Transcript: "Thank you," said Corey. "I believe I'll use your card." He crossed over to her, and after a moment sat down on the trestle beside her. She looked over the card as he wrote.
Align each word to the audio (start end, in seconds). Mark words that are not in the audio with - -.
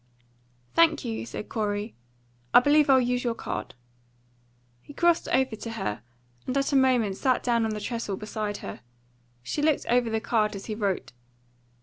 "Thank 0.73 1.05
you," 1.05 1.27
said 1.27 1.47
Corey. 1.47 1.93
"I 2.55 2.59
believe 2.59 2.89
I'll 2.89 2.99
use 2.99 3.23
your 3.23 3.35
card." 3.35 3.75
He 4.81 4.93
crossed 4.95 5.27
over 5.29 5.55
to 5.55 5.71
her, 5.73 6.01
and 6.47 6.57
after 6.57 6.75
a 6.75 6.79
moment 6.79 7.17
sat 7.17 7.43
down 7.43 7.65
on 7.65 7.69
the 7.69 7.79
trestle 7.79 8.17
beside 8.17 8.57
her. 8.65 8.81
She 9.43 9.61
looked 9.61 9.85
over 9.85 10.09
the 10.09 10.19
card 10.19 10.55
as 10.55 10.65
he 10.65 10.73
wrote. 10.73 11.11